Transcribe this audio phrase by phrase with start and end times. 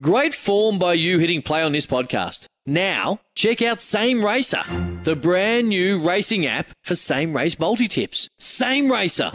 [0.00, 2.46] Great form by you hitting play on this podcast.
[2.64, 4.62] Now, check out Same Racer,
[5.02, 8.28] the brand new racing app for same race multi tips.
[8.38, 9.30] Same Racer.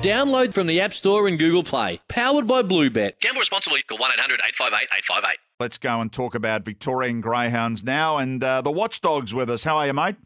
[0.00, 2.00] Download from the App Store and Google Play.
[2.08, 3.20] Powered by Bluebet.
[3.20, 3.82] Gamble responsibly.
[3.82, 5.38] Call 1 800 858 858.
[5.60, 9.62] Let's go and talk about Victorian Greyhounds now and uh, the Watchdogs with us.
[9.64, 10.16] How are you, mate?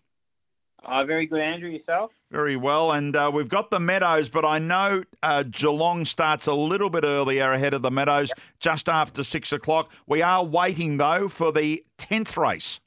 [0.85, 1.69] Uh, very good, Andrew.
[1.69, 2.11] Yourself?
[2.31, 2.93] Very well.
[2.93, 7.05] And uh, we've got the Meadows, but I know uh, Geelong starts a little bit
[7.05, 9.93] earlier ahead of the Meadows, just after six o'clock.
[10.07, 12.81] We are waiting, though, for the 10th race.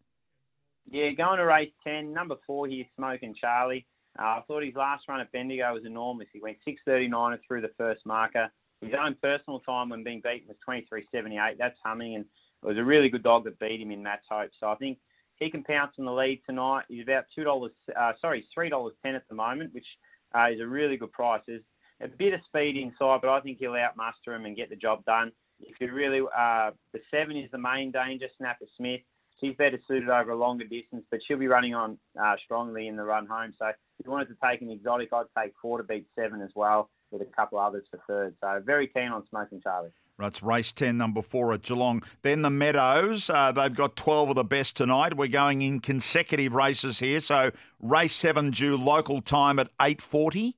[0.89, 2.13] Yeah, going to race 10.
[2.13, 3.85] Number four here, Smoking Charlie.
[4.19, 6.27] Uh, I thought his last run at Bendigo was enormous.
[6.31, 8.51] He went 6.39 through the first marker.
[8.81, 11.57] His own personal time when being beaten was 23.78.
[11.57, 14.51] That's humming, and it was a really good dog that beat him in Matt's Hope.
[14.59, 14.97] So I think
[15.39, 16.85] he can pounce on the lead tonight.
[16.87, 19.87] He's about two dollars, uh, sorry, three dollars ten at the moment, which
[20.35, 21.41] uh, is a really good price.
[21.47, 21.63] There's
[22.01, 25.05] a bit of speed inside, but I think he'll outmuster him and get the job
[25.05, 25.31] done.
[25.59, 28.27] If you really, uh, the seven is the main danger.
[28.37, 29.01] Snapper Smith,
[29.39, 32.95] she's better suited over a longer distance, but she'll be running on uh, strongly in
[32.95, 33.53] the run home.
[33.57, 36.51] So if you wanted to take an exotic, I'd take four to beat seven as
[36.55, 38.35] well, with a couple others for third.
[38.41, 39.91] So very keen on smoking Charlie.
[40.19, 42.03] That's race 10, number four at Geelong.
[42.21, 45.15] Then the Meadows, uh, they've got 12 of the best tonight.
[45.15, 47.19] We're going in consecutive races here.
[47.19, 50.53] So race seven due local time at 8.40.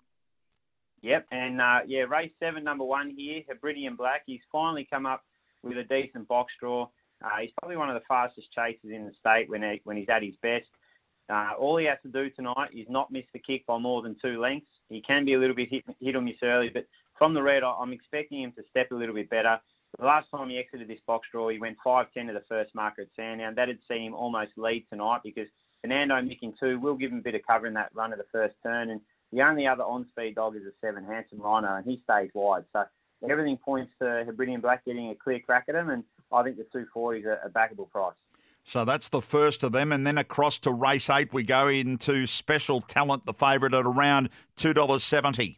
[1.02, 4.24] Yep, and uh, yeah, race seven, number one here, Hebridean Black.
[4.26, 5.24] He's finally come up
[5.62, 6.88] with a decent box draw.
[7.24, 10.10] Uh, he's probably one of the fastest chasers in the state when he, when he's
[10.10, 10.66] at his best.
[11.30, 14.16] Uh, all he has to do tonight is not miss the kick by more than
[14.22, 14.70] two lengths.
[14.90, 16.86] He can be a little bit hit, hit or miss early, but
[17.18, 19.60] from the red, I'm expecting him to step a little bit better.
[19.98, 23.04] The last time he exited this box draw, he went 5-10 to the first marker
[23.04, 23.56] at Sandown.
[23.56, 25.48] That had seen him almost lead tonight because
[25.82, 28.26] Fernando micking two will give him a bit of cover in that run of the
[28.32, 28.90] first turn.
[28.90, 29.00] And
[29.32, 32.66] the only other on-speed dog is a seven, Handsome Rhino, and he stays wide.
[32.74, 32.84] So
[33.30, 36.64] everything points to Hebridean Black getting a clear crack at him, and I think the
[36.64, 38.16] 240 is a backable price.
[38.68, 39.92] So that's the first of them.
[39.92, 44.30] And then across to race eight, we go into special talent, the favourite at around
[44.58, 45.58] $2.70.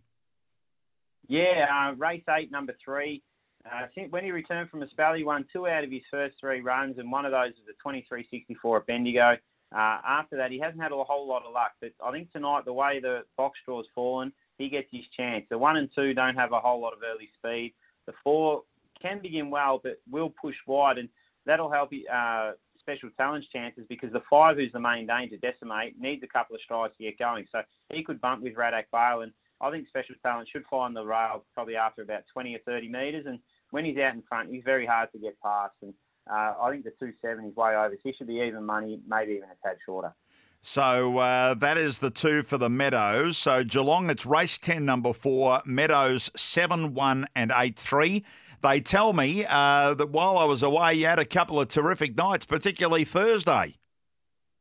[1.30, 3.24] Yeah, uh, race eight, number three.
[3.66, 6.60] Uh, when he returned from a spell, he won two out of his first three
[6.60, 9.38] runs, and one of those was a 23.64 at Bendigo.
[9.74, 12.66] Uh, after that, he hasn't had a whole lot of luck, but I think tonight,
[12.66, 15.46] the way the box draw's fallen, he gets his chance.
[15.50, 17.74] The one and two don't have a whole lot of early speed.
[18.06, 18.64] The four
[19.02, 21.10] can begin well, but will push wide, and
[21.46, 22.52] that'll help uh,
[22.88, 26.62] special challenge chances because the five, who's the main danger, Decimate, needs a couple of
[26.62, 27.46] strides to get going.
[27.52, 27.62] So
[27.94, 31.44] he could bump with Radak Bale, and I think Special Talent should find the rail
[31.54, 33.26] probably after about 20 or 30 metres.
[33.28, 33.40] And
[33.72, 35.74] when he's out in front, he's very hard to get past.
[35.82, 35.94] And
[36.30, 37.96] uh, I think the 270 is way over.
[37.96, 40.14] So he should be even money, maybe even a tad shorter.
[40.62, 43.38] So uh, that is the two for the Meadows.
[43.38, 45.62] So Geelong, it's race 10, number four.
[45.66, 48.24] Meadows 7 1 and 8 3.
[48.62, 52.18] They tell me uh, that while I was away, you had a couple of terrific
[52.18, 53.76] nights, particularly Thursday.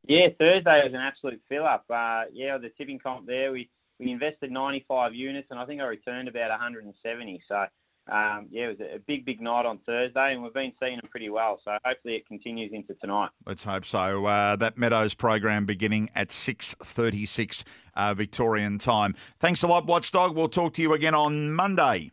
[0.07, 1.85] Yeah, Thursday was an absolute fill up.
[1.89, 3.69] Uh, yeah, the tipping comp there, we
[3.99, 7.43] we invested 95 units, and I think I returned about 170.
[7.47, 10.97] So, um, yeah, it was a big, big night on Thursday, and we've been seeing
[10.97, 11.59] them pretty well.
[11.65, 13.29] So hopefully it continues into tonight.
[13.45, 14.25] Let's hope so.
[14.25, 17.63] Uh, that Meadows program beginning at 6:36
[17.95, 19.15] uh, Victorian time.
[19.39, 20.35] Thanks a lot, Watchdog.
[20.35, 22.11] We'll talk to you again on Monday.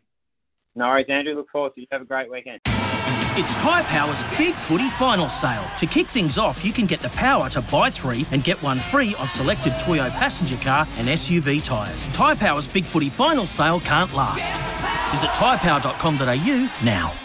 [0.76, 1.34] No worries, Andrew.
[1.34, 1.86] Look forward to you.
[1.92, 2.60] Have a great weekend.
[3.36, 5.64] It's Tyre Power's Big Footy Final Sale.
[5.78, 8.78] To kick things off, you can get the power to buy three and get one
[8.78, 12.04] free on selected Toyo passenger car and SUV tyres.
[12.12, 14.52] Tyre Power's Big Footy Final Sale can't last.
[15.10, 17.23] Visit tyrepower.com.au now.